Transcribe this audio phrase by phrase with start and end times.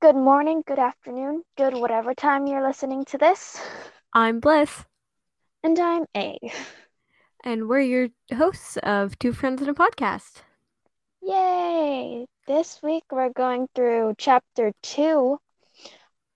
[0.00, 3.60] good morning, good afternoon, good whatever time you're listening to this.
[4.12, 4.84] I'm Bliss,
[5.62, 6.38] And I'm A.
[7.44, 10.42] and we're your hosts of Two Friends and a Podcast.
[11.22, 12.26] Yay!
[12.46, 15.38] This week we're going through chapter two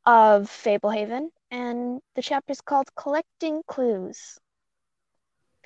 [0.05, 4.39] of Fablehaven, and the chapter is called Collecting Clues.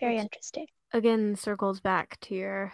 [0.00, 0.66] Very Which- interesting.
[0.92, 2.72] Again, circles back to your.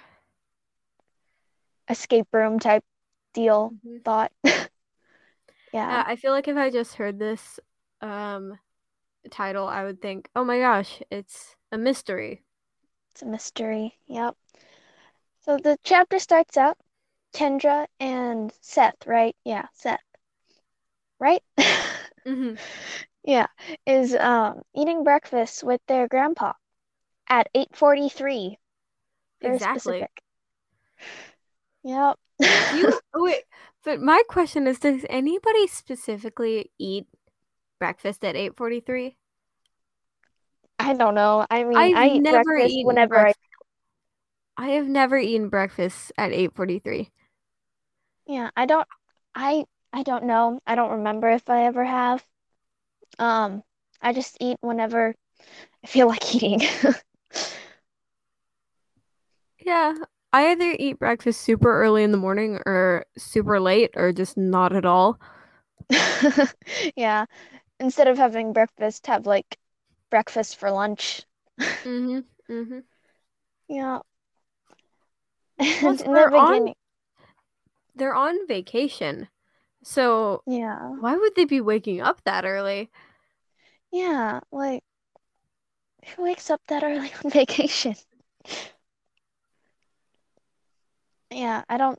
[1.88, 2.84] Escape room type
[3.34, 4.04] deal Mhm.
[4.04, 4.32] thought.
[5.72, 6.04] Yeah, yeah.
[6.06, 7.60] I feel like if I just heard this
[8.00, 8.58] um,
[9.30, 12.44] title, I would think, oh my gosh, it's a mystery.
[13.12, 13.96] It's a mystery.
[14.08, 14.36] Yep.
[15.40, 16.78] So the chapter starts out
[17.34, 19.36] Kendra and Seth, right?
[19.44, 20.00] Yeah, Seth.
[21.20, 21.42] Right?
[22.26, 22.54] hmm
[23.22, 23.46] Yeah,
[23.86, 26.52] is um eating breakfast with their grandpa
[27.28, 28.58] at 8:43.
[29.42, 29.98] Very Exactly.
[29.98, 30.22] specific.
[31.82, 32.18] Yep.
[32.70, 33.42] You, wait,
[33.84, 37.06] but my question is, does anybody specifically eat
[37.80, 39.16] breakfast at 8:43?
[40.80, 41.46] I don't know.
[41.50, 43.34] I mean, I've I eat never breakfast eaten whenever I.
[44.56, 47.10] I have never eaten breakfast at 8:43.
[48.26, 48.86] Yeah, I don't
[49.34, 50.60] I I don't know.
[50.66, 52.24] I don't remember if I ever have.
[53.18, 53.62] Um,
[54.02, 55.14] I just eat whenever
[55.84, 56.62] I feel like eating.
[59.64, 59.94] Yeah,
[60.32, 64.74] I either eat breakfast super early in the morning or super late or just not
[64.74, 65.20] at all.
[66.96, 67.26] Yeah.
[67.80, 69.58] Instead of having breakfast, have like
[70.10, 71.22] breakfast for lunch.
[71.84, 72.20] Mm-hmm.
[72.50, 72.80] Mm-hmm.
[73.68, 74.00] Yeah.
[75.78, 76.74] Plus, And in the they're on
[77.94, 79.28] they're on vacation.
[79.84, 80.96] So yeah.
[81.00, 82.90] why would they be waking up that early?
[83.92, 84.82] Yeah, like
[86.14, 87.94] who wakes up that early on vacation?
[91.30, 91.98] Yeah, I don't.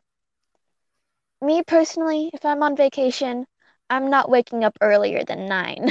[1.40, 3.46] Me personally, if I'm on vacation,
[3.92, 5.90] I'm not waking up earlier than nine.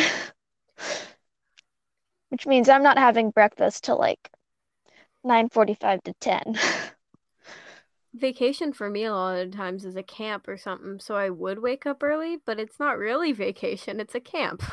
[2.31, 4.31] Which means I'm not having breakfast till like
[5.25, 6.59] 9:45 to 10.
[8.15, 11.59] Vacation for me a lot of times is a camp or something, so I would
[11.59, 14.63] wake up early, but it's not really vacation, it's a camp.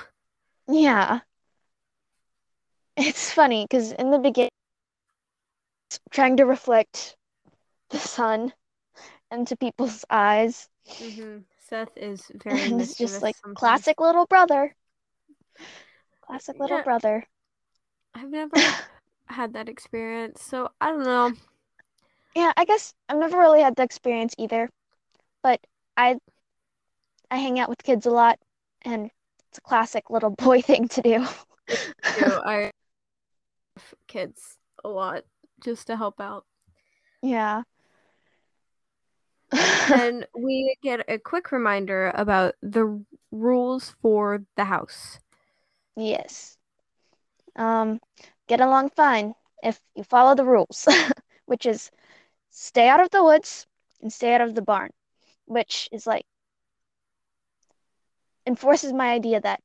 [0.68, 1.22] Yeah.
[2.98, 4.52] It's funny because in the beginning,
[6.12, 7.16] trying to reflect
[7.90, 8.54] the sun
[9.32, 10.70] into people's eyes.
[11.02, 11.40] Mm-hmm.
[11.58, 13.56] Seth is very And it's just like sometimes.
[13.56, 14.76] classic little brother.
[16.22, 16.84] Classic little Yeah.
[16.84, 17.28] brother.
[18.14, 18.76] I've never
[19.28, 21.38] had that experience, so I don't know.
[22.36, 24.70] Yeah, I guess I've never really had the experience either,
[25.44, 25.62] but
[25.98, 26.20] I
[27.32, 28.38] I hang out with kids a lot,
[28.82, 29.12] and
[29.48, 31.26] it's a classic little boy thing to do.
[32.14, 32.26] do.
[32.46, 32.72] I
[33.76, 35.24] have kids a lot
[35.64, 36.46] just to help out.
[37.22, 37.64] Yeah.
[39.52, 45.20] And we get a quick reminder about the rules for the house.
[45.96, 46.58] Yes.
[47.56, 48.00] Um,
[48.48, 50.88] get along fine if you follow the rules,
[51.46, 51.90] which is
[52.50, 53.66] stay out of the woods
[54.02, 54.92] and stay out of the barn,
[55.46, 56.26] which is like
[58.46, 59.62] enforces my idea that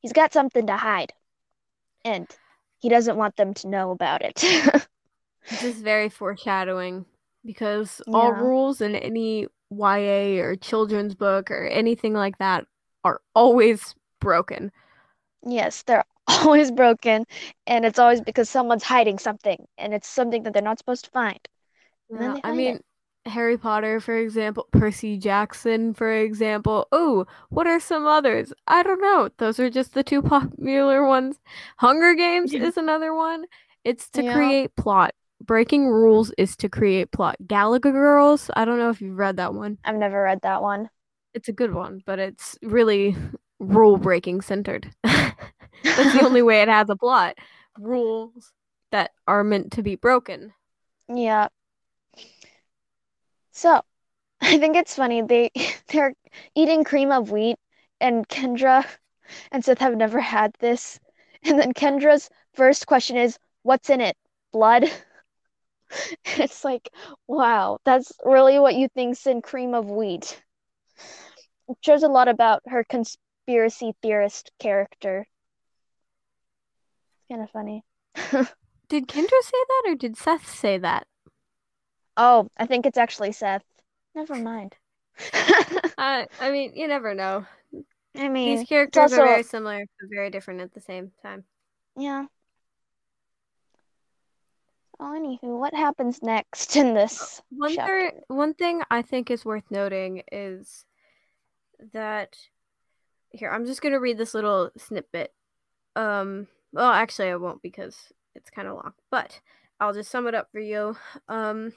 [0.00, 1.12] he's got something to hide
[2.04, 2.26] and
[2.78, 4.42] he doesn't want them to know about it.
[5.48, 7.06] This is very foreshadowing
[7.46, 12.66] because all rules in any YA or children's book or anything like that
[13.04, 14.72] are always broken.
[15.46, 17.24] Yes, they're always broken,
[17.66, 21.10] and it's always because someone's hiding something, and it's something that they're not supposed to
[21.10, 21.40] find.
[22.08, 22.82] Yeah, I mean, it.
[23.26, 26.86] Harry Potter, for example, Percy Jackson, for example.
[26.92, 28.52] Oh, what are some others?
[28.66, 29.30] I don't know.
[29.38, 31.40] Those are just the two popular ones.
[31.78, 32.66] Hunger Games Yeah.
[32.68, 33.46] is another one.
[33.84, 34.24] It's to Yeah.
[34.24, 35.14] create plot.
[35.44, 37.36] Breaking rules is to create plot.
[37.46, 39.78] Gallagher Girls, I don't know if you've read that one.
[39.84, 40.88] I've never read that one.
[41.34, 43.14] It's a good one, but it's really
[43.58, 44.90] rule breaking centered.
[45.04, 47.36] That's the only way it has a plot.
[47.78, 48.52] Rules
[48.92, 50.52] that are meant to be broken.
[51.08, 51.48] Yeah.
[53.52, 53.82] So,
[54.40, 55.50] I think it's funny they
[55.88, 56.14] they're
[56.54, 57.58] eating cream of wheat
[58.00, 58.84] and Kendra
[59.52, 61.00] and Seth have never had this.
[61.42, 64.16] And then Kendra's first question is, "What's in it?
[64.52, 64.90] Blood?"
[66.38, 66.90] It's like,
[67.26, 70.42] wow, that's really what you think's in cream of wheat.
[71.68, 75.26] It shows a lot about her conspiracy theorist character.
[77.18, 77.84] It's kind of funny.
[78.88, 81.06] Did Kendra say that or did Seth say that?
[82.16, 83.64] Oh, I think it's actually Seth.
[84.14, 84.74] Never mind.
[85.98, 87.46] Uh, I mean, you never know.
[88.14, 91.44] I mean, These characters also- are very similar but very different at the same time.
[91.96, 92.26] yeah.
[95.00, 98.10] Anywho, what happens next in this One chapter?
[98.12, 100.84] thir- one thing I think is worth noting is
[101.92, 102.36] that
[103.30, 105.34] here, I'm just gonna read this little snippet.
[105.94, 107.96] Um well actually I won't because
[108.34, 109.40] it's kind of long, but
[109.80, 110.96] I'll just sum it up for you.
[111.28, 111.72] Um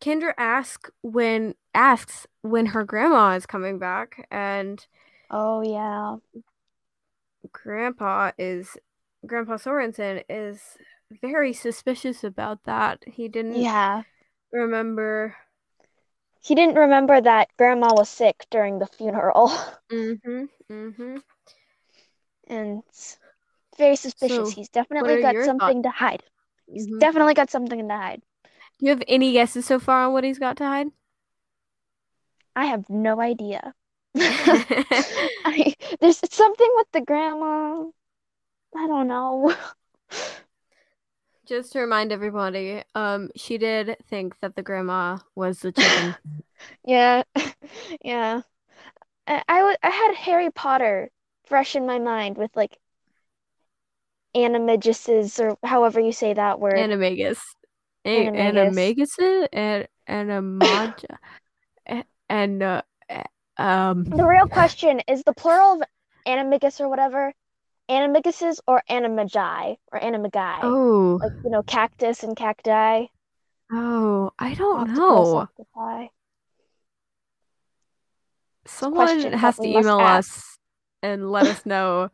[0.00, 4.84] Kendra asks when asks when her grandma is coming back and
[5.30, 6.16] Oh yeah.
[7.52, 8.76] grandpa is
[9.26, 10.76] grandpa Sorenson is
[11.20, 13.04] very suspicious about that.
[13.06, 14.02] He didn't Yeah.
[14.52, 15.36] remember
[16.42, 19.50] He didn't remember that grandma was sick during the funeral.
[19.90, 20.48] Mhm.
[20.68, 21.22] Mhm.
[22.48, 22.82] and
[23.78, 24.36] very suspicious.
[24.36, 26.22] So, He's definitely got something to hide.
[26.66, 27.00] He's Mhm.
[27.00, 28.22] definitely got something to hide.
[28.78, 30.88] Do you have any guesses so far on what he's got to hide?
[32.56, 33.74] I have no idea.
[35.44, 37.84] I there's something with the grandma.
[38.76, 39.54] I don't know.
[41.52, 46.16] Just to remind everybody, um, she did think that the grandma was the chicken.
[46.86, 47.24] Yeah,
[48.02, 48.40] yeah.
[49.26, 51.10] I, I, w- I had Harry Potter
[51.44, 52.78] fresh in my mind with like
[54.34, 56.78] animaguses or however you say that word.
[56.78, 57.38] Animagus.
[58.06, 58.94] A- Animagus.
[59.18, 61.18] Animagus and Animaja.
[61.86, 62.82] A- and uh,
[63.58, 65.82] um The real question is the plural of
[66.26, 67.34] animagus or whatever,
[67.90, 70.62] animaguses or animagi or animagi.
[70.62, 73.06] oh Like, you know, cactus and cacti,
[73.72, 75.36] oh I don't octopus, know.
[75.38, 76.06] octopi.
[78.64, 80.58] Someone has to email us
[81.02, 82.10] and let us know.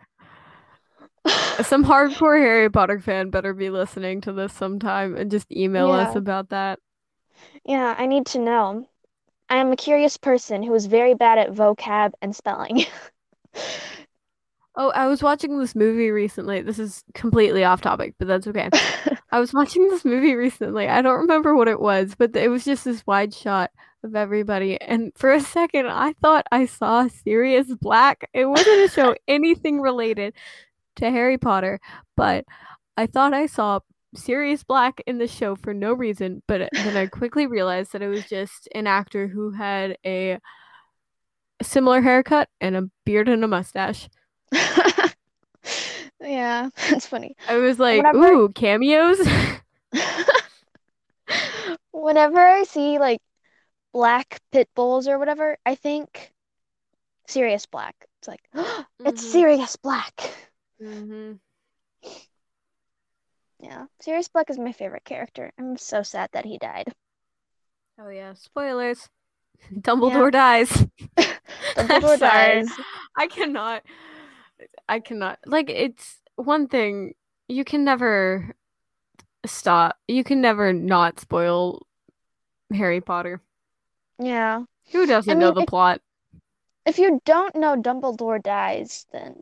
[1.63, 6.17] Some hardcore Harry Potter fan better be listening to this sometime and just email us
[6.17, 6.79] about that.
[7.65, 8.89] Yeah, I need to know.
[9.49, 12.85] I am a curious person who is very bad at vocab and spelling.
[14.81, 16.63] Oh, I was watching this movie recently.
[16.63, 18.71] This is completely off topic, but that's okay.
[19.33, 20.87] I was watching this movie recently.
[20.87, 23.73] I don't remember what it was, but it was just this wide shot
[24.05, 24.81] of everybody.
[24.81, 28.31] And for a second, I thought I saw Sirius Black.
[28.33, 30.35] It wasn't a show anything related
[30.95, 31.81] to Harry Potter,
[32.17, 32.45] but
[32.97, 33.81] I thought I saw
[34.15, 36.41] Sirius Black in the show for no reason.
[36.47, 40.39] But then I quickly realized that it was just an actor who had a
[41.63, 44.09] similar haircut and a beard and a mustache.
[46.21, 47.37] Yeah, that's funny.
[47.49, 49.19] I was like, Whenever- ooh, cameos?
[51.93, 53.21] Whenever I see like
[53.93, 56.33] black pit bulls or whatever, I think
[57.27, 57.95] Sirius Black.
[58.19, 58.41] It's like,
[59.05, 59.31] it's Mhm.
[59.33, 60.15] Sirius Black.
[60.83, 61.33] mm-hmm.
[63.61, 65.53] Yeah, Sirius Black is my favorite character.
[65.59, 66.93] I'm so sad that he died.
[68.01, 69.09] Oh yeah, spoilers.
[69.75, 70.71] Dumbledore dies.
[71.75, 72.69] Dumbledore dies.
[73.17, 73.83] I cannot.
[74.89, 75.39] I cannot.
[75.47, 77.15] Like it's one thing
[77.49, 78.55] you can never
[79.47, 79.97] stop.
[80.09, 81.87] You can never not spoil
[82.73, 83.41] Harry Potter.
[84.19, 84.65] Yeah.
[84.93, 86.01] Who doesn't I know the if- plot?
[86.87, 89.41] If you don't know Dumbledore dies, then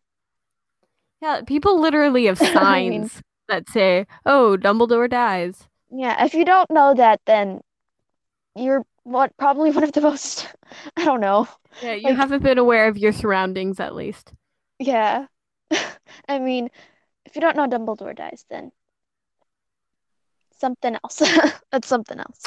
[1.23, 6.45] Yeah, people literally have I mean- signs that say, "Oh, Dumbledore dies." yeah, if you
[6.45, 7.61] don't know that, then
[8.57, 10.49] you're what probably one of the most
[10.97, 11.47] I don't know.
[11.83, 14.33] Yeah, you Like- haven't been aware of your surroundings at least.
[14.79, 15.27] Yeah.
[16.29, 16.69] I mean,
[17.25, 18.73] if you don't know Dumbledore dies, then
[20.59, 21.23] something else.
[21.71, 22.43] That's something else.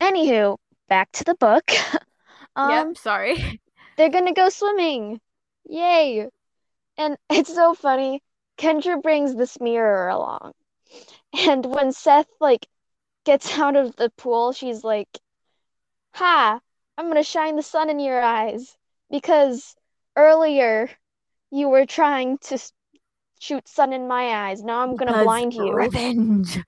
[0.00, 0.58] Anywho,
[0.88, 1.70] back to the book.
[2.54, 3.62] Um, yep, sorry.
[3.96, 5.22] they're gonna go swimming.
[5.64, 6.28] Yay.
[6.98, 8.22] And it's so funny.
[8.58, 10.52] Kendra brings this mirror along.
[11.32, 12.66] And when Seth like
[13.24, 15.08] gets out of the pool, she's like,
[16.12, 16.60] "Ha,
[16.98, 18.76] I'm gonna shine the sun in your eyes
[19.12, 19.76] because
[20.16, 20.90] earlier
[21.52, 22.58] you were trying to
[23.38, 24.64] shoot sun in my eyes.
[24.64, 25.72] Now I'm gonna Because blind you.
[25.72, 26.58] Revenge.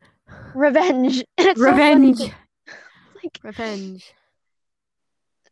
[0.54, 2.18] Revenge." So Revenge.
[2.18, 2.34] to-
[3.24, 4.12] like Revenge.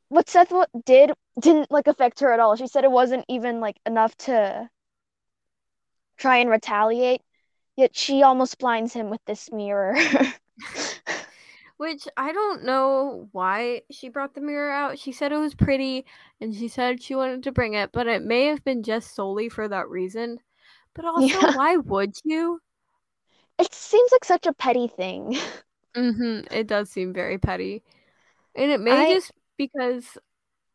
[0.09, 0.53] what Seth
[0.85, 2.55] did didn't like affect her at all.
[2.57, 4.69] She said it wasn't even like enough to
[6.19, 7.23] try and retaliate,
[7.77, 9.97] yet she almost blinds him with this mirror.
[11.83, 15.01] Which I don't know why she brought the mirror out.
[15.01, 16.07] She said it was pretty
[16.41, 19.49] and she said she wanted to bring it, but it may have been just solely
[19.49, 20.39] for that reason.
[20.95, 21.57] But also, Yeah.
[21.57, 22.61] why would you?
[23.59, 25.37] It seems like such a petty thing.
[25.97, 26.55] Mm-hmm.
[26.55, 27.83] It does seem very petty.
[28.55, 30.17] And it may I- just because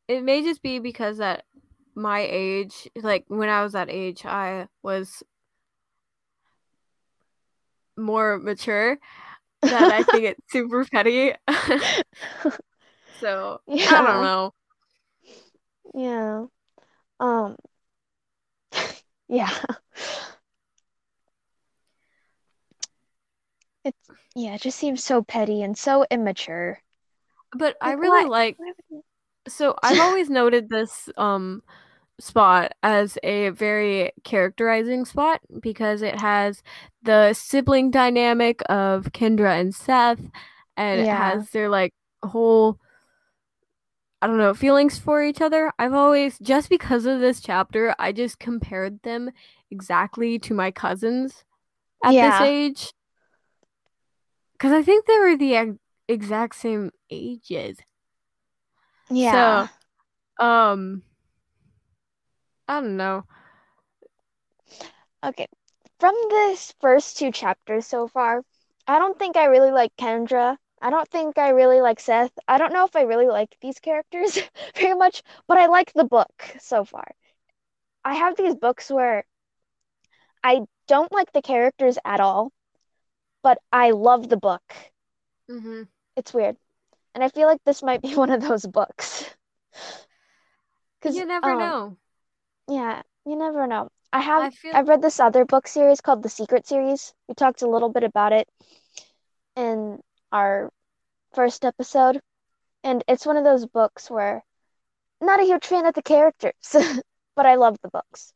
[0.10, 1.46] it may just be because at
[1.96, 5.24] my age, like when I was that age, I was
[7.96, 9.00] more mature
[9.62, 11.34] that I think it's super petty.
[13.20, 13.86] so yeah.
[13.90, 14.54] I don't know.
[15.94, 16.46] Yeah.
[17.20, 17.56] Um
[19.28, 19.52] yeah.
[23.84, 23.98] It's
[24.36, 26.80] yeah, it just seems so petty and so immature.
[27.54, 29.02] But I really why- like why
[29.48, 31.64] so I've always noted this um
[32.20, 36.64] spot as a very characterizing spot because it has
[37.04, 40.22] the sibling dynamic of Kendra and Seth
[40.76, 41.94] and it has their like
[42.24, 42.80] whole
[44.20, 45.72] I don't know, feelings for each other.
[45.78, 49.30] I've always just because of this chapter, I just compared them
[49.70, 51.46] exactly to my cousins
[52.04, 52.40] at Yeah.
[52.40, 52.94] this age.
[54.58, 57.78] Cuz I think they were the ex- exact same ages.
[59.12, 59.68] Yeah.
[60.40, 61.04] So um
[62.68, 63.26] I don't know.
[65.24, 65.48] Okay.
[66.00, 68.44] From this first two chapters so far,
[68.88, 70.58] I don't think I really like Kendra.
[70.82, 72.32] I don't think I really like Seth.
[72.48, 74.40] I don't know if I really like these characters
[74.76, 77.08] very much, but I like the book so far.
[78.04, 79.26] I have these books where
[80.44, 82.52] I don't like the characters at all,
[83.44, 84.64] but I love the book.
[85.50, 85.84] Mm-hmm.
[86.16, 86.58] It's weird.
[87.14, 89.36] And I feel like this might be one of those books.
[91.00, 91.98] Because You never um, know.
[92.70, 93.90] Yeah, you never know.
[94.14, 97.14] I have I feel I've read this other book series called The Secret Series.
[97.28, 98.48] We talked a little bit about it
[99.58, 100.00] in
[100.32, 100.72] our
[101.36, 102.22] first episode,
[102.84, 104.44] and it's one of those books where
[105.22, 106.54] not a huge fan of the characters,
[107.36, 108.34] but I love the books.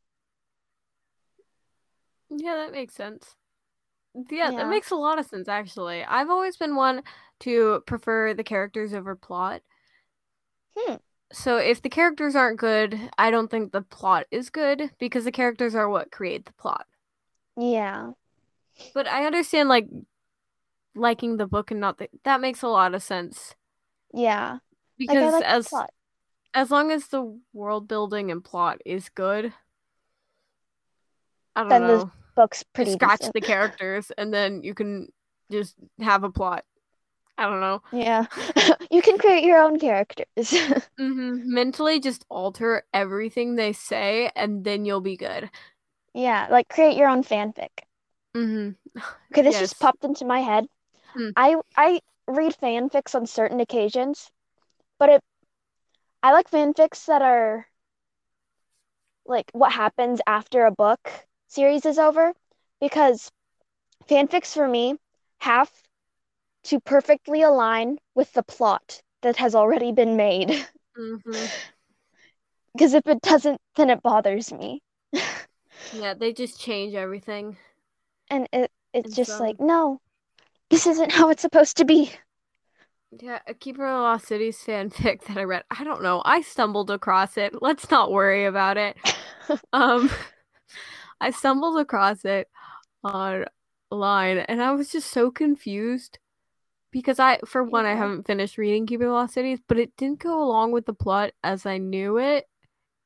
[2.29, 3.35] yeah, that makes sense.
[4.29, 4.57] Yeah, Yeah.
[4.57, 6.03] that makes a lot of sense actually.
[6.03, 7.03] I've always been one
[7.41, 9.61] to prefer the characters over plot.
[10.75, 10.95] Hmm.
[11.33, 15.31] So if the characters aren't good, I don't think the plot is good because the
[15.31, 16.85] characters are what create the plot.
[17.57, 18.11] Yeah.
[18.93, 19.87] But I understand like
[20.95, 23.55] liking the book and not the that makes a lot of sense
[24.13, 24.57] Yeah.
[24.97, 25.73] Because like the as
[26.53, 29.53] as long as the world building and plot is good,
[31.55, 31.79] I don't know.
[31.79, 32.11] Then the know.
[32.35, 33.33] Book's pretty scratch decent.
[33.33, 35.09] the characters and then you can
[35.51, 36.65] just have a plot.
[37.41, 37.81] I don't know.
[37.91, 38.25] Yeah.
[38.89, 40.53] You can create your own characters.
[40.97, 45.49] hmm Mentally just alter everything they say and then you'll be good.
[46.13, 47.83] Yeah, like create your own fanfic.
[48.33, 48.75] hmm
[49.33, 49.59] Okay, this Yes.
[49.59, 50.67] just popped into my head.
[51.15, 51.31] Hmm.
[51.35, 54.31] I I read fanfics on certain occasions,
[54.99, 55.23] but it
[56.23, 57.67] I like fanfics that are
[59.25, 60.99] like what happens after a book
[61.47, 62.33] series is over
[62.79, 63.31] because
[64.09, 64.97] fanfics for me
[65.39, 65.71] have
[66.63, 70.65] to perfectly align with the plot that has already been made.
[72.73, 74.81] Because if it doesn't, then it bothers me.
[75.93, 77.57] Yeah, they just change everything.
[78.29, 79.99] And it it's And just so- like, no,
[80.69, 82.11] this isn't how it's supposed to be.
[83.19, 85.63] Yeah, a Keeper of the Lost Cities fanfic that I read.
[85.69, 86.21] I don't know.
[86.23, 87.61] I stumbled across it.
[87.61, 88.95] Let's not worry about it.
[89.73, 90.09] um
[91.19, 92.47] I stumbled across it
[93.03, 96.19] online and I was just so confused
[96.91, 100.41] because I for one I haven't finished reading the Lost Cities, but it didn't go
[100.43, 102.45] along with the plot as I knew it.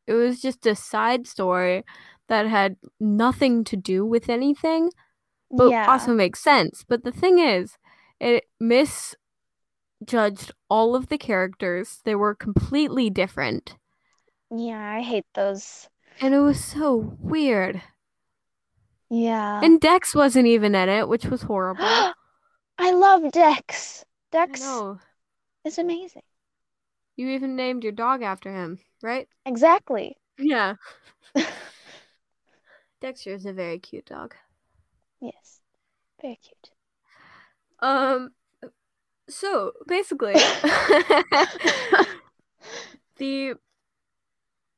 [0.07, 1.83] It was just a side story
[2.29, 4.91] that had nothing to do with anything,
[5.51, 5.85] but Yeah.
[5.91, 6.83] also makes sense.
[6.87, 7.77] But the thing is,
[8.19, 9.17] it misjudged
[10.69, 12.01] all of the characters.
[12.03, 13.77] They were completely different.
[14.51, 15.89] Yeah, I hate those.
[16.21, 17.81] And it was so weird.
[19.09, 19.61] Yeah.
[19.63, 22.13] And Dex wasn't even in it, which was horrible.
[22.77, 24.05] I love Dex.
[24.31, 24.61] Dex
[25.63, 26.21] is amazing.
[27.15, 29.27] You even named your dog after him, right?
[29.45, 30.17] Exactly.
[30.37, 30.75] Yeah.
[33.01, 34.35] Dexter is a very cute dog.
[35.21, 35.61] Yes.
[36.21, 36.71] Very cute.
[37.79, 38.31] Um
[39.29, 40.33] so basically
[43.17, 43.55] the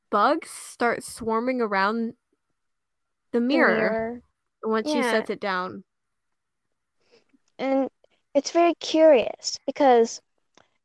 [0.09, 2.13] bugs start swarming around
[3.31, 4.21] the mirror, mirror.
[4.63, 5.11] once she Yeah.
[5.11, 5.83] sets it down.
[7.59, 7.89] And
[8.33, 10.21] it's very curious because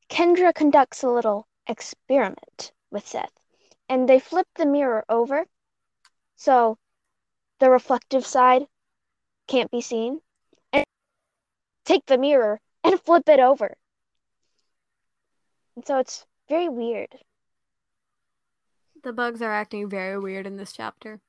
[0.08, 3.32] Kendra conducts a little experiment with Seth.
[3.88, 5.46] And they flip the mirror over
[6.36, 6.78] so
[7.58, 8.66] the reflective side
[9.46, 10.20] can't be seen.
[10.72, 10.84] And
[11.84, 13.76] take the mirror and flip it over.
[15.76, 17.24] And so it's very weird.
[19.02, 21.20] The bugs are acting very weird in this chapter.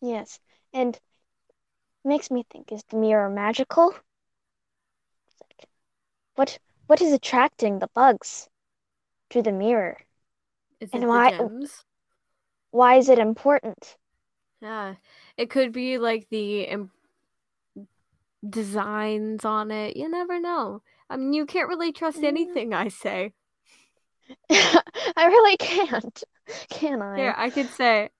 [0.00, 0.40] Yes.
[0.72, 0.98] And
[2.04, 3.94] makes me think, is the mirror magical?
[6.36, 8.48] What what is attracting the bugs
[9.30, 9.98] to the mirror?
[10.80, 11.32] Is And it why-?
[12.70, 13.96] Why is it important?
[14.60, 14.96] Yeah.
[15.36, 16.88] It could be like the
[18.48, 19.96] designs on it.
[19.96, 20.82] You never know.
[21.10, 22.24] I mean, you can't really trust Yeah.
[22.24, 23.32] anything I say.
[24.50, 26.22] I really can't.
[26.70, 27.32] Can I?
[27.32, 28.10] Here, I could say,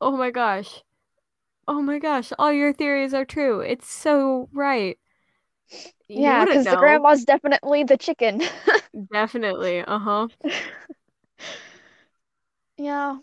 [0.00, 0.82] oh my gosh.
[1.66, 3.60] Oh my gosh, all your theories are true.
[3.60, 4.98] It's so right.
[6.14, 8.42] Yeah, because the grandma's definitely the chicken.
[9.12, 9.80] Definitely.
[9.80, 10.28] Uh-huh.
[12.76, 13.18] Yeah,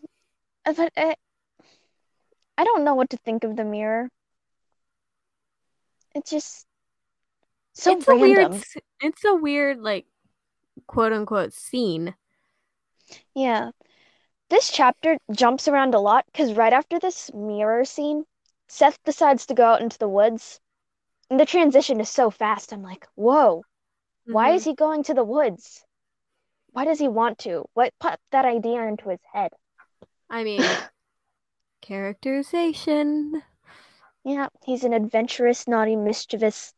[0.65, 1.15] uh, but I,
[2.59, 4.07] I don't know what to think of the mirror.
[6.13, 6.67] It's just
[7.73, 8.61] so It's a weird random.
[9.01, 10.05] it's a weird like
[10.85, 12.13] quote unquote scene.
[13.33, 13.71] Yeah.
[14.49, 18.25] This chapter jumps around a lot because right after this mirror scene,
[18.67, 20.59] Seth decides to go out into the woods.
[21.29, 22.73] And the transition is so fast.
[22.73, 23.63] I'm like, whoa,
[24.25, 24.65] why is Mhm.
[24.65, 25.85] he going to the woods?
[26.71, 27.65] Why does he want to?
[27.73, 29.53] What put that idea into his head?
[30.29, 30.61] I mean
[31.81, 33.43] characterization.
[34.23, 36.73] Yeah, he's an adventurous, naughty, mischievous,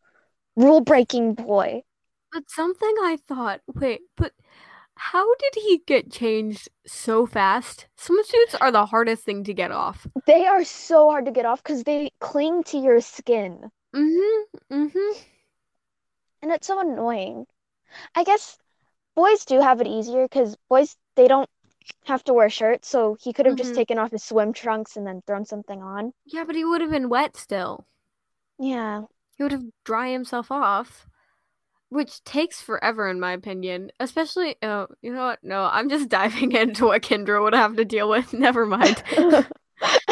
[0.55, 1.83] rule-breaking boy.
[2.31, 4.33] But something I thought, wait, but
[4.95, 7.87] how did he get changed so fast?
[7.97, 10.07] Swimsuits are the hardest thing to get off.
[10.25, 13.71] They are so hard to get off because they cling to your skin.
[13.96, 14.74] Mm-hmm.
[14.74, 15.19] Mm-hmm.
[16.41, 17.46] And it's so annoying.
[18.15, 18.58] I guess
[19.15, 21.50] boys do have it easier because boys, they don't
[22.05, 23.75] have to wear shirts, so he could have just Mhm.
[23.75, 26.13] taken off his swim trunks and then thrown something on.
[26.25, 27.86] Yeah, but he would have been wet still.
[28.60, 29.03] Yeah.
[29.38, 31.08] He would have dry himself off.
[31.91, 33.91] Which takes forever in my opinion.
[34.00, 35.43] Especially oh, you know what?
[35.43, 38.31] No, I'm just diving into what Kendra would have to deal with.
[38.34, 39.01] Never mind.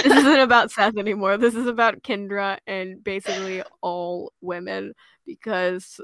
[0.03, 1.37] this isn't about Seth anymore.
[1.37, 4.93] This is about Kendra and basically all women
[5.25, 5.99] because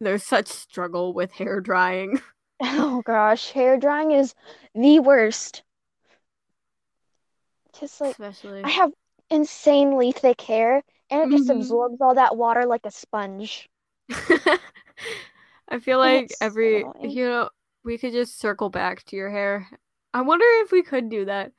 [0.00, 2.20] there's such struggle with hair drying.
[2.62, 4.34] Oh gosh, hair drying is
[4.74, 5.62] the worst.
[7.72, 8.92] Just like Especially I have
[9.28, 11.50] insanely thick hair and it just Mhm.
[11.50, 13.68] absorbs all that water like a sponge.
[15.68, 17.18] I feel And like so every annoying.
[17.18, 17.50] you know
[17.84, 19.68] we could just circle back to your hair.
[20.12, 21.52] I wonder if we could do that.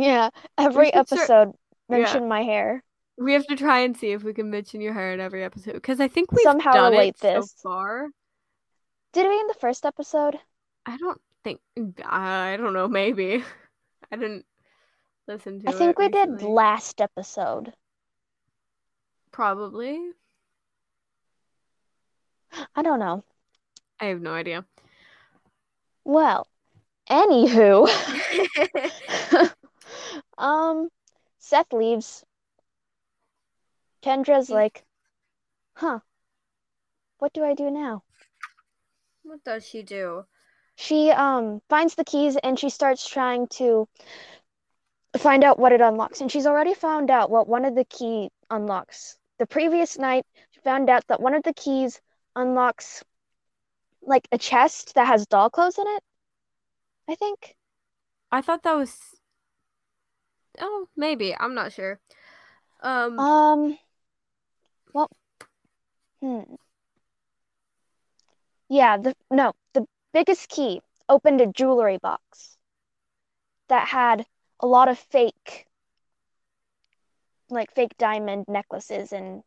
[0.00, 1.48] Yeah, every should start-
[1.88, 2.26] episode Yeah.
[2.26, 2.82] my hair.
[3.18, 5.74] We have to try and see if we can mention your hair in every episode
[5.74, 8.08] because I think we've Somehow done relate it so far.
[9.12, 10.38] Did we in the first episode?
[10.86, 11.60] I don't think
[12.04, 12.88] I don't know.
[12.88, 13.44] Maybe
[14.12, 14.46] I didn't
[15.28, 17.74] listen to I think we did last episode.
[19.32, 20.00] Probably.
[22.74, 23.22] I don't know.
[24.00, 24.64] I have no idea.
[26.04, 26.46] Well,
[27.08, 27.86] anywho,
[30.40, 30.90] um,
[31.38, 32.24] Seth leaves.
[34.02, 34.56] Kendra's Yeah.
[34.56, 34.84] like,
[35.74, 36.00] huh,
[37.18, 38.02] what do I do now?
[39.22, 40.26] what does she do?
[40.76, 43.88] She um finds the keys and she starts trying to
[45.18, 46.20] find out what it unlocks.
[46.20, 49.18] And she's already found out what one of the key unlocks.
[49.38, 52.00] The previous night, she found out that one of the keys
[52.36, 53.04] unlocks
[54.02, 56.02] like a chest that has doll clothes in it.
[57.08, 57.56] I think.
[58.32, 59.19] I thought that was.
[60.58, 62.00] Oh, maybe I'm not sure.
[62.82, 63.18] Um.
[63.18, 63.78] Um,
[64.92, 65.10] well,
[66.20, 66.54] hmm.
[68.68, 72.56] Yeah, the no, the biggest key opened a jewelry box
[73.68, 74.26] that had
[74.60, 75.66] a lot of fake,
[77.48, 79.42] like fake diamond necklaces and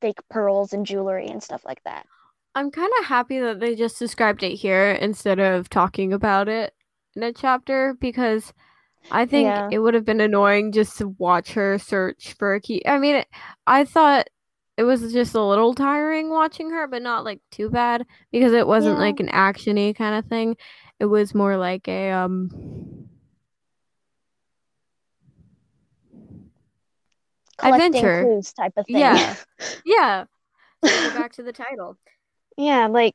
[0.00, 2.06] fake pearls and jewelry and stuff like that.
[2.54, 6.74] I'm kind of happy that they just described it here instead of talking about it
[7.14, 8.52] in a chapter because
[9.10, 9.68] I think Yeah.
[9.70, 12.82] it would have been annoying just to watch her search for a key.
[12.86, 13.28] I mean, it,
[13.66, 14.28] I thought
[14.76, 18.66] it was just a little tiring watching her, but not like too bad because it
[18.66, 19.04] wasn't Yeah.
[19.04, 20.56] like an actiony kind of thing.
[20.98, 22.50] It was more like a um
[27.62, 28.22] Adventure.
[28.24, 28.96] clues type of thing.
[28.98, 29.34] Yeah.
[29.84, 30.24] yeah.
[30.84, 31.96] So back to the title.
[32.56, 33.14] Yeah, like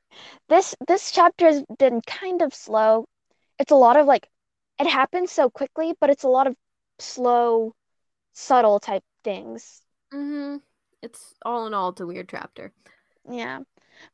[0.50, 3.08] this this chapter has been kind of slow.
[3.60, 4.28] It's a lot of like
[4.80, 6.56] it happens so quickly, but it's a lot of
[7.00, 7.76] slow,
[8.34, 9.82] subtle type things.
[10.12, 10.58] hmm
[11.02, 12.74] It's all in all, it's a weird chapter.
[13.30, 13.62] Yeah.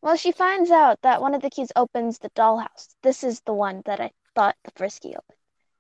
[0.01, 2.95] Well, she finds out that one of the keys opens the dollhouse.
[3.03, 5.37] This is the one that I thought the first key opened.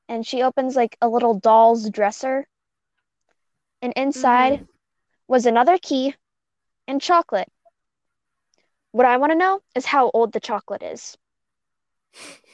[0.09, 2.47] And she opens like a little doll's dresser.
[3.79, 4.65] And inside
[5.27, 6.15] was another key
[6.87, 7.49] and chocolate.
[8.93, 11.17] What I want to know is how old the chocolate is.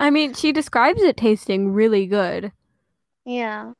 [0.00, 2.52] I mean, she describes it tasting really good.
[3.24, 3.72] Yeah.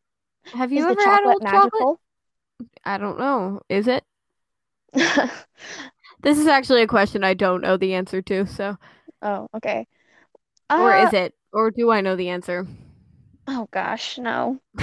[0.55, 1.99] Have you Is ever had chocolate old chocolate?
[2.85, 3.61] I don't know.
[3.69, 4.05] Is it?
[6.21, 8.77] This is actually a question I don't know the answer to, so.
[9.23, 9.87] Oh, okay.
[10.69, 11.35] Or Uh, is it?
[11.53, 12.67] Or do I know the answer?
[13.47, 14.61] oh gosh, no.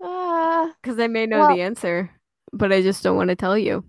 [0.00, 2.10] Uh, Because I may know Well- the answer,
[2.52, 3.84] but I just don't want to tell you.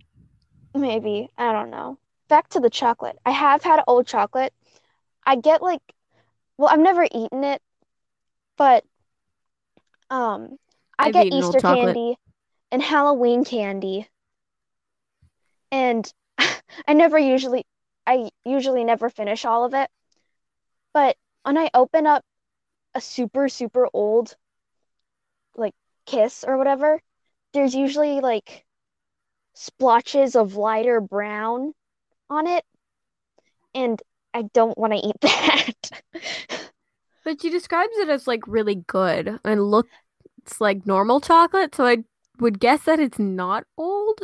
[0.76, 1.30] maybe.
[1.38, 1.98] I don't know.
[2.28, 3.18] Back to the chocolate.
[3.26, 4.54] I have had old chocolate.
[5.26, 5.82] I get like,
[6.58, 7.62] well, I've never eaten it,
[8.58, 8.84] but
[10.10, 10.58] um,
[11.00, 12.18] I I've get Easter candy
[12.72, 14.08] and Halloween candy
[15.72, 16.12] and
[16.88, 17.66] I never usually
[18.06, 19.90] I usually never finish all of it.
[20.94, 22.24] But when I open up
[22.96, 24.36] a super super old
[25.56, 25.74] like
[26.06, 27.02] kiss or whatever,
[27.54, 28.66] there's usually like
[29.54, 31.74] splotches of lighter brown
[32.30, 32.66] on it,
[33.74, 34.02] and
[34.34, 35.92] I don't want to eat that.
[37.24, 39.92] But she describes it as like really good and looks
[40.60, 42.06] like normal chocolate, so I
[42.40, 44.22] would guess that it's not old.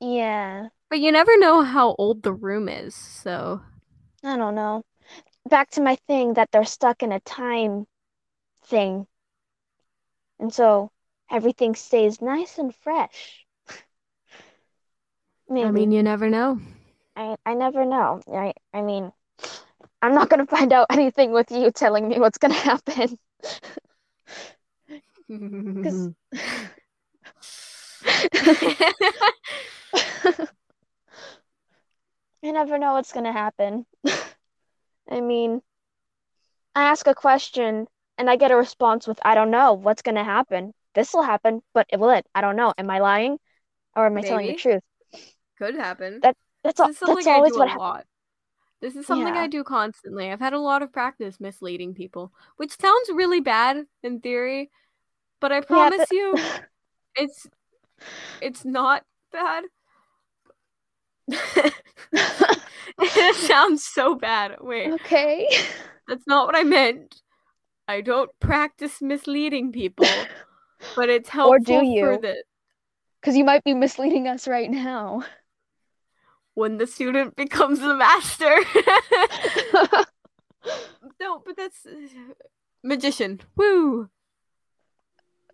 [0.00, 3.60] Yeah, But you never know how old the room is, so
[4.24, 4.82] I don't know.
[5.48, 7.86] Back to my thing that they're stuck in a time
[8.64, 9.06] thing,
[10.38, 10.92] and so
[11.28, 13.44] everything stays nice and fresh.
[15.60, 16.60] I mean, you never know.
[17.16, 18.20] I I never know.
[18.32, 19.12] I I mean,
[20.02, 23.18] I'm not gonna find out anything with you telling me what's gonna happen.
[25.74, 26.08] Because
[32.44, 33.86] I never know what's gonna happen.
[35.10, 35.62] I mean,
[36.74, 37.86] I ask a question
[38.18, 40.72] and I get a response with I don't know what's gonna happen.
[40.94, 42.26] This will happen, but it will it?
[42.34, 42.72] I don't know.
[42.78, 43.38] Am I lying
[43.96, 44.82] or am I telling the truth?
[45.58, 46.20] Could happen.
[46.22, 47.82] That that's all This is that's something I always do a what happens.
[47.82, 48.06] lot.
[48.80, 49.38] This is something Yeah.
[49.38, 50.30] I do constantly.
[50.30, 54.70] I've had a lot of practice misleading people, which sounds really bad in theory,
[55.40, 56.42] but I Yeah, promise but you
[57.16, 57.46] it's
[58.40, 59.64] it's not bad.
[61.28, 61.74] it
[63.36, 64.56] sounds so bad.
[64.60, 65.48] Wait, okay.
[66.08, 67.20] that's not what I meant.
[67.88, 70.30] I don't practice misleading people,
[70.96, 72.18] but it's Or do helpful for you?
[72.18, 72.44] the
[73.20, 75.24] Because you might be misleading us right now.
[76.54, 78.54] When the student becomes the master.
[81.20, 81.86] no, but that's
[82.82, 83.40] magician.
[83.56, 84.08] Woo!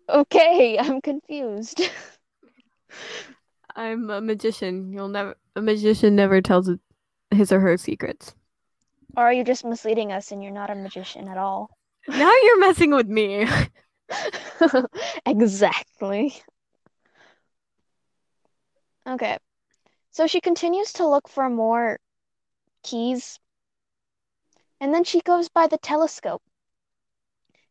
[0.09, 1.81] Okay, I'm confused.
[3.75, 4.91] I'm a magician.
[4.91, 6.69] You'll never a magician never tells
[7.31, 8.33] his or her secrets.
[9.15, 11.69] Or are you just misleading us and you're not a magician at all?
[12.07, 13.47] Now you're messing with me.
[15.25, 16.33] Exactly.
[19.07, 19.37] Okay.
[20.11, 21.99] So she continues to look for more
[22.83, 23.39] keys,
[24.79, 26.43] and then she goes by the telescope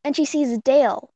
[0.04, 1.10] and she sees Dale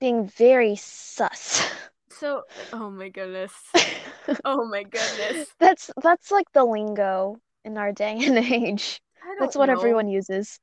[0.00, 1.62] being very sus.
[2.20, 3.52] So, oh my goodness.
[4.44, 5.48] Oh my goodness.
[5.58, 9.00] That's that's like the lingo in our day and age.
[9.24, 9.72] I That's what know.
[9.72, 10.60] everyone uses.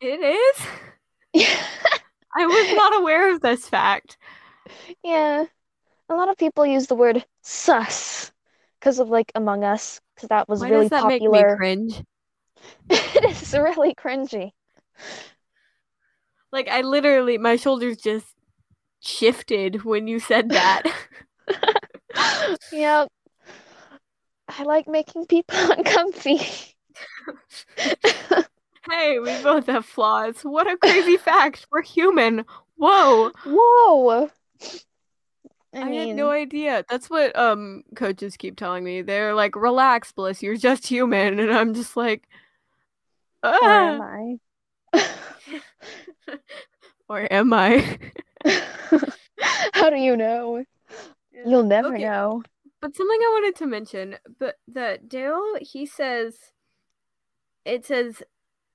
[0.00, 0.66] It is?
[2.36, 4.16] I was not aware of this fact.
[5.04, 5.44] Yeah.
[6.08, 8.32] A lot of people use the word sus
[8.86, 11.56] because of like Among Us, because that was Why really does that make me popular.
[11.56, 12.04] cringe?
[12.88, 14.52] It is really cringy.
[16.52, 18.26] Like I literally my shoulders just
[19.00, 20.84] shifted when you said that.
[22.72, 23.08] Yep.
[24.48, 26.38] I like making people uncomfy.
[28.88, 30.36] hey, we both have flaws.
[30.42, 31.66] What a crazy fact.
[31.72, 32.44] We're human.
[32.76, 33.32] Whoa.
[33.44, 34.30] Whoa.
[35.82, 36.84] I I had no idea.
[36.88, 39.02] That's what um coaches keep telling me.
[39.02, 40.42] They're like, "Relax, Bliss.
[40.42, 42.28] You're just human," and I'm just like,
[43.60, 44.02] or am ah.
[44.02, 44.38] I?
[47.08, 47.98] or am I?
[49.74, 50.64] How do you know?
[51.44, 52.42] You'll never Okay, know.
[52.80, 56.52] but something I wanted to mention, but that Dale, he says,
[57.64, 58.22] it says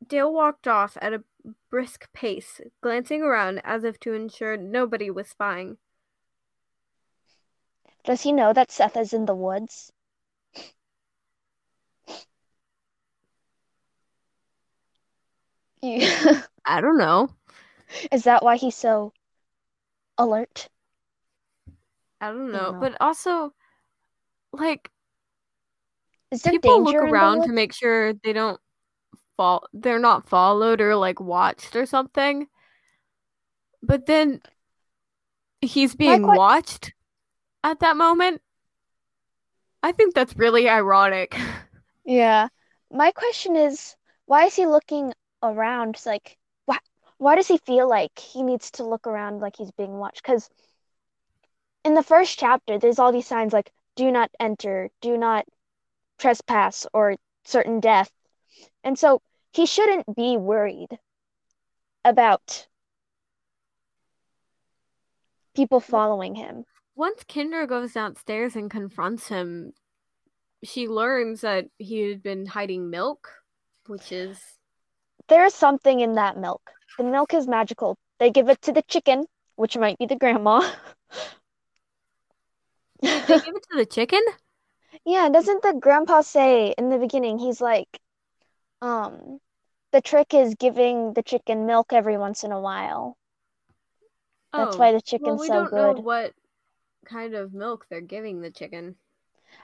[0.05, 1.23] Dale walked off at a
[1.69, 5.77] brisk pace, glancing around as if to ensure nobody was spying.
[8.03, 9.91] Does he know that Seth is in the woods?
[15.81, 16.07] You-
[16.65, 17.29] I don't know.
[18.11, 19.13] Is that why he's so
[20.17, 20.69] alert?
[22.19, 22.63] I don't I know.
[22.65, 22.79] don't know.
[22.79, 23.53] But also,
[24.53, 24.89] like,
[26.31, 28.59] Is there people look danger in the around to make sure they don't
[29.37, 32.47] fall they're not followed or like watched or something.
[33.81, 34.41] But then
[35.61, 36.93] he's being watched
[37.63, 38.41] at that moment.
[39.83, 41.35] I think that's really ironic.
[42.05, 42.49] Yeah.
[42.91, 43.95] My question is,
[44.25, 45.99] why is he looking around?
[46.05, 46.77] Like, why,
[47.17, 50.21] why does he feel like he needs to look around like he's being watched?
[50.21, 50.49] Because
[51.83, 55.45] in the first chapter, there's all these signs like, do not enter, do not
[56.19, 58.11] trespass, or certain death.
[58.83, 59.21] And so
[59.53, 60.99] he shouldn't be worried
[62.05, 62.67] about
[65.55, 66.65] people following him.
[67.01, 69.73] Once Kendra goes downstairs and confronts him,
[70.63, 73.27] she learns that he had been hiding milk,
[73.87, 74.39] which is
[75.27, 76.61] There's something in that milk.
[76.99, 77.97] The milk is magical.
[78.19, 80.61] They give it to the chicken, which might be the grandma.
[83.01, 83.09] They
[83.39, 84.21] give it to the chicken?
[85.03, 87.89] Yeah, doesn't the grandpa say in the beginning, he's like,
[88.83, 89.39] um,
[89.91, 93.17] the trick is giving the chicken milk every once in a while.
[94.55, 96.03] That's Oh, why the well, chicken's we so don't know good.
[96.03, 96.33] what
[97.05, 98.95] kind of milk they're giving the chicken.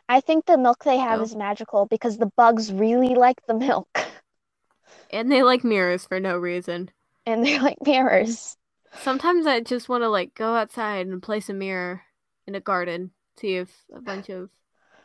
[0.10, 1.24] I think the milk they have Oh.
[1.24, 3.88] is magical because the bugs really like the milk
[5.10, 6.92] And they like mirrors for no reason.
[7.26, 8.58] and they're like mirrors.
[9.02, 12.04] Sometimes I just want to like go outside and place a mirror
[12.46, 14.50] in a garden, see if a bunch of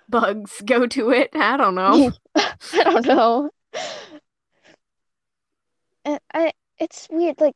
[0.08, 1.30] bugs go to it.
[1.34, 2.12] I don't know.
[2.36, 3.50] I don't know.
[6.04, 7.54] And I, it's weird, like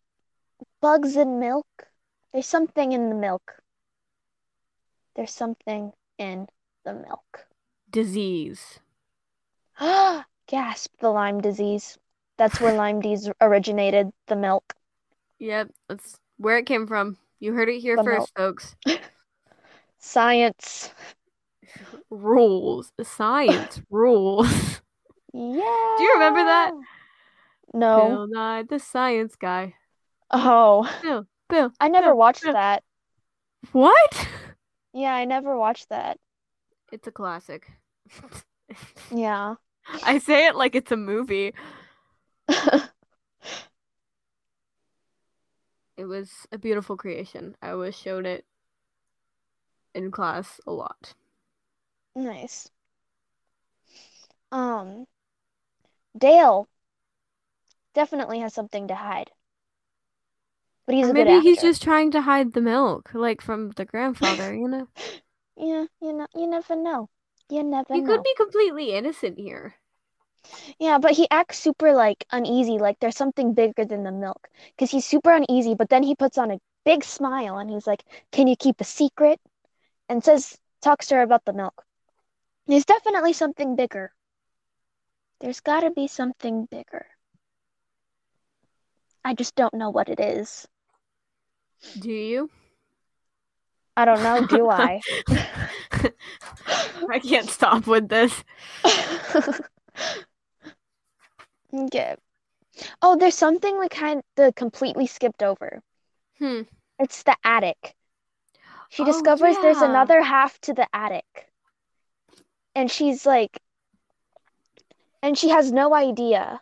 [0.81, 1.67] bugs in milk.
[2.33, 3.61] There's something in the milk.
[5.17, 6.47] There's something in
[6.85, 7.47] the milk.
[7.91, 8.79] Disease.
[10.47, 11.99] Gasp, the Lyme disease.
[12.39, 14.75] That's where Lyme disease originated, the milk.
[15.39, 17.17] Yep, that's where it came from.
[17.41, 18.61] You heard it here The first, milk.
[18.61, 18.77] folks.
[19.99, 20.91] Science.
[22.11, 22.93] Rules.
[23.03, 24.81] Science rules.
[25.33, 25.95] Yeah.
[25.99, 26.73] Do you remember that?
[27.75, 28.09] No.
[28.09, 29.75] Bill Nye, the science guy.
[30.31, 31.73] Oh, Bill, Bill.
[31.81, 32.53] I never Bill, watched Bill.
[32.53, 32.83] that.
[33.73, 34.29] What?
[34.97, 36.19] Yeah, I never watched that.
[36.91, 37.71] It's a classic.
[39.15, 39.57] Yeah.
[40.05, 41.53] I say it like it's a movie.
[45.97, 47.57] It was a beautiful creation.
[47.63, 48.45] I was shown it
[49.95, 51.15] in class a lot.
[52.15, 52.71] Nice.
[54.53, 55.07] Um,
[56.17, 56.69] Dale
[57.95, 59.31] definitely has something to hide.
[60.87, 61.63] But he's Or a good maybe he's actor.
[61.63, 64.89] just trying to hide the milk, like from the grandfather, you know?
[65.59, 67.11] Yeah, you know, you never know.
[67.51, 68.01] You never He know.
[68.01, 69.75] could be completely innocent here.
[70.79, 74.49] Yeah, but he acts super like uneasy, like there's something bigger than the milk.
[74.71, 78.05] Because he's super uneasy, but then he puts on a big smile and he's like,
[78.33, 79.39] Can you keep a secret?
[80.09, 81.85] And says, talks to her about the milk.
[82.67, 84.13] There's definitely something bigger.
[85.41, 87.07] There's gotta be something bigger.
[89.23, 90.67] I just don't know what it is.
[91.99, 92.51] Do you?
[93.97, 95.01] I don't know, do I?
[97.11, 98.45] I can't stop with this.
[101.73, 102.17] Okay.
[103.03, 105.83] Oh, there's something we kind of completely skipped over.
[106.39, 106.63] Hmm.
[106.99, 107.95] It's the attic.
[108.91, 111.51] She Oh, discovers there's another half to the attic.
[112.75, 113.61] And she's like,
[115.23, 116.61] and she has no idea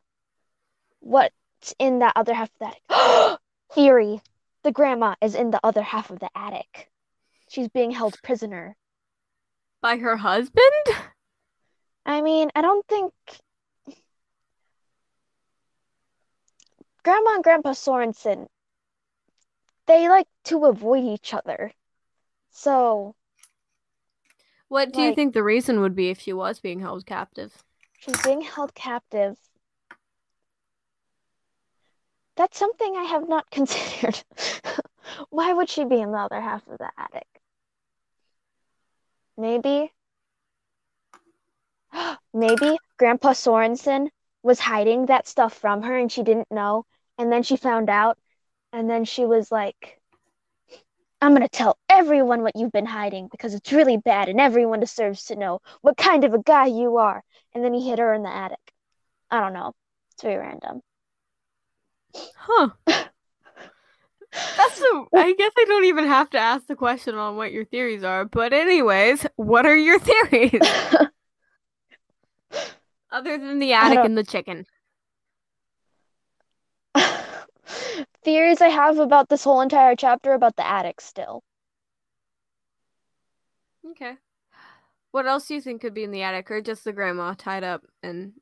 [1.01, 3.41] what's in that other half of the attic.
[3.73, 4.21] Theory.
[4.65, 6.91] The grandma is in the other half of the attic.
[7.49, 8.77] She's being held prisoner.
[9.83, 10.87] By her husband?
[12.07, 13.13] I mean, I don't think
[17.03, 18.49] Grandma and Grandpa Sorenson,
[19.87, 21.71] they like to avoid each other.
[22.51, 23.15] So
[24.69, 27.63] What do you think the reason would be if she was being held captive?
[27.99, 29.37] she's being held captive.
[32.37, 34.23] That's something I have not considered.
[35.31, 37.27] Why would she be in the other half of the attic?
[39.37, 39.93] Maybe,
[42.35, 44.11] maybe Grandpa Sorenson
[44.43, 46.85] was hiding that stuff from her and she didn't know.
[47.19, 48.19] And then she found out.
[48.73, 50.01] And then she was like,
[51.21, 54.81] I'm going to tell everyone what you've been hiding because it's really bad and everyone
[54.81, 57.23] deserves to know what kind of a guy you are.
[57.55, 58.59] And then he hit her in the attic.
[59.31, 59.73] I don't know.
[60.13, 60.83] It's very random.
[62.15, 62.71] Huh.
[64.57, 65.07] That's the.
[65.15, 68.25] I guess I don't even have to ask the question on what your theories are.
[68.25, 69.99] But, anyways, what are your
[70.31, 70.61] theories?
[73.11, 74.67] Other than the attic uh, and the chicken.
[78.25, 81.43] Theories I have about this whole entire chapter about the attic still.
[83.91, 84.15] Okay.
[85.13, 87.63] What else do you think could be in the attic, or just the grandma tied
[87.63, 88.33] up and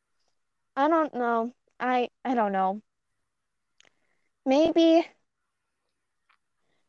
[0.77, 1.53] I don't know.
[1.79, 2.81] I I don't know.
[4.45, 5.07] Maybe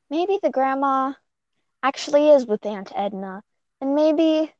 [0.09, 1.13] maybe the grandma
[1.81, 3.43] actually is with Aunt Edna.
[3.81, 4.51] And maybe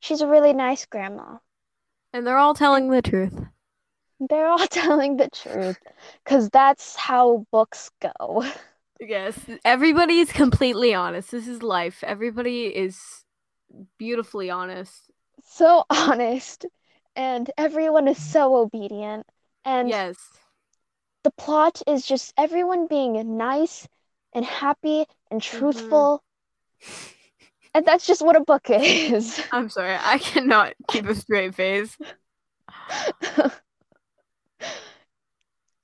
[0.00, 1.38] she's a really nice grandma.
[2.12, 3.38] and they're all telling the truth?
[4.20, 5.78] They're all telling the truth
[6.24, 8.44] because that's how books go.
[8.98, 11.30] Yes, everybody's completely honest.
[11.30, 12.02] This is life.
[12.02, 12.98] Everybody is
[13.98, 15.10] beautifully honest.
[15.44, 16.64] So honest.
[17.14, 19.26] And everyone is so obedient.
[19.64, 20.16] And Yes.
[21.26, 23.88] The plot is just everyone being nice
[24.32, 25.58] and happy and Mm-hmm.
[25.58, 26.22] truthful.
[27.74, 29.40] And that's just what a book is.
[29.52, 29.96] I'm sorry.
[30.00, 31.98] I cannot keep a straight face.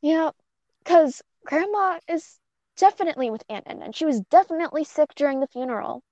[0.01, 0.31] Yeah,
[0.85, 2.39] because grandma is
[2.77, 6.03] definitely with Aunt Edna, and she was definitely sick during the funeral.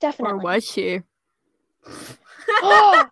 [0.00, 0.34] Definitely.
[0.34, 1.00] Or was she?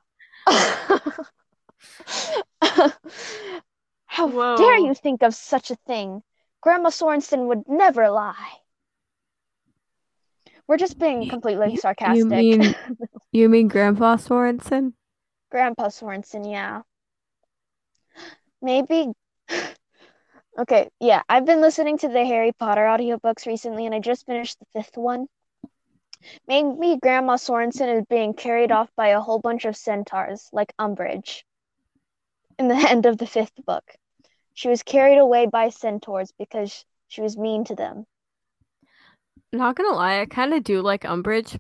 [4.07, 4.57] How Whoa.
[4.57, 6.23] dare you think of such a thing?
[6.61, 8.61] Grandma Sorenson would never lie.
[10.67, 12.19] We're just being completely sarcastic.
[12.19, 12.75] You mean
[13.33, 14.95] you mean Grandpa Sorenson?
[15.51, 16.83] Grandpa Sorenson, yeah.
[18.63, 19.09] Maybe.
[20.59, 24.59] Okay, yeah, I've been listening to the Harry Potter audiobooks recently, and I just finished
[24.59, 25.27] the fifth one.
[26.47, 31.45] Maybe Grandma Sorenson is being carried off by a whole bunch of centaurs, like Umbridge,
[32.61, 33.85] in the end of the fifth book.
[34.55, 38.07] She was carried away by centaurs because she was mean to them.
[39.53, 41.59] Not gonna lie, I kind of do like Umbridge.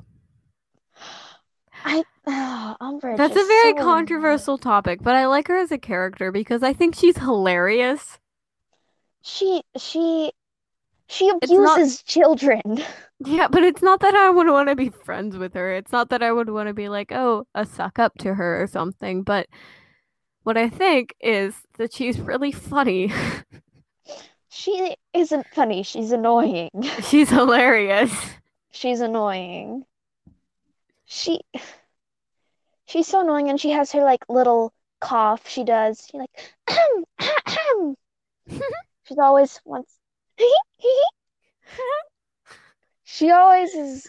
[1.84, 3.84] I, oh, Umbridge That's a very so annoying.
[3.84, 8.18] controversial topic, but I like her as a character because I think she's hilarious.
[9.22, 10.30] She, she,
[11.08, 12.62] she It's not- abuses children.
[13.22, 15.74] Yeah, but it's not that I would want to be friends with her.
[15.74, 18.62] It's not that I would want to be like, oh, a suck up to her
[18.62, 19.24] or something.
[19.24, 19.46] But
[20.42, 23.12] what I think is that she's really funny.
[24.48, 25.82] She isn't funny.
[25.82, 26.70] She's annoying.
[27.02, 28.12] she's hilarious.
[28.72, 29.84] She's annoying.
[31.04, 31.40] She
[32.86, 36.06] she's so annoying and she has her like little cough she does.
[36.10, 36.30] She like
[36.68, 37.04] ahem,
[37.46, 37.94] ahem.
[39.04, 39.94] She's always wants
[43.04, 44.06] She always is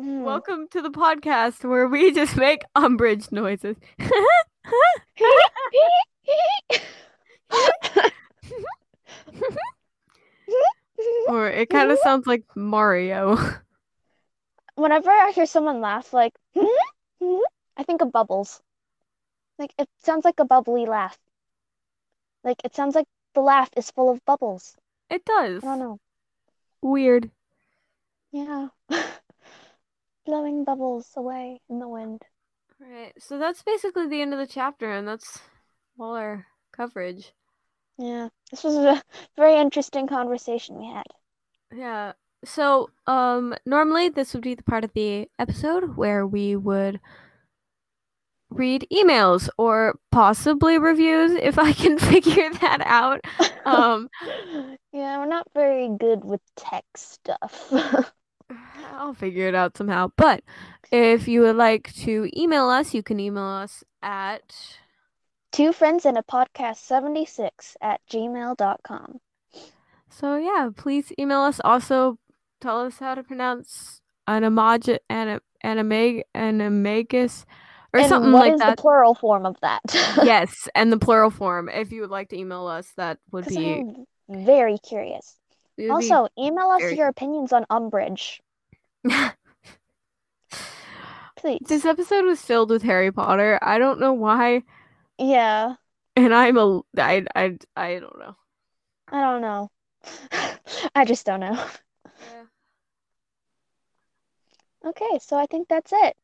[0.00, 0.22] mm.
[0.22, 3.76] Welcome to the podcast where we just make Umbridge noises.
[11.28, 13.38] or it kind of sounds like Mario.
[14.76, 16.34] Whenever I hear someone laugh like
[17.76, 18.60] I think of bubbles.
[19.58, 21.18] Like it sounds like a bubbly laugh.
[22.42, 24.76] Like it sounds like the laugh is full of bubbles.
[25.10, 25.62] It does.
[25.62, 25.98] I don't know.
[26.82, 27.30] Weird.
[28.32, 28.68] Yeah.
[30.26, 32.22] Blowing bubbles away in the wind.
[32.84, 33.12] Right.
[33.18, 35.40] So that's basically the end of the chapter, and that's
[35.98, 37.32] all our coverage.
[37.98, 38.28] Yeah.
[38.50, 39.02] This was a
[39.36, 41.06] very interesting conversation we had.
[41.74, 42.12] Yeah.
[42.44, 47.00] So, um, normally this would be the part of the episode where we would
[48.50, 53.20] read emails or possibly reviews if I can figure that out.
[53.64, 54.08] Um,
[54.92, 57.72] Yeah, we're not very good with tech stuff.
[58.92, 60.10] I'll figure it out somehow.
[60.16, 60.44] But
[60.94, 64.54] if you would like to email us, you can email us at
[65.50, 69.20] Two friends and a podcast 76 at gmail.com.
[70.10, 71.60] so yeah, please email us.
[71.64, 72.18] Also,
[72.60, 77.44] tell us how to pronounce animag anim animag animagus
[77.92, 78.76] or And something what like is that.
[78.76, 79.82] the plural form of that?
[80.24, 81.68] yes, and the plural form.
[81.68, 85.36] If you would like to email us, that would be, I'm very curious.
[85.76, 88.40] it would be- Also, email us very- your opinions on Umbridge,
[91.66, 93.58] this episode was filled with Harry Potter.
[93.62, 94.62] I don't know why,
[95.18, 95.76] Yeah,
[96.16, 98.36] and I'm a I I I don't know.
[99.08, 99.70] I don't know.
[100.94, 101.64] I just don't know.
[104.84, 106.16] Okay, so I think that's it.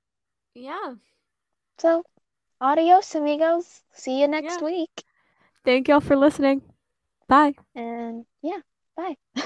[0.54, 0.94] Yeah.
[1.78, 2.04] So,
[2.61, 3.83] adios, amigos.
[3.92, 4.64] See you next Yeah.
[4.64, 5.04] week.
[5.64, 6.62] Thank y'all for listening.
[7.28, 7.54] Bye.
[7.74, 8.61] And yeah,
[8.96, 9.16] bye.